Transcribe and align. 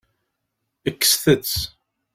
Kkset-tt. 0.95 1.55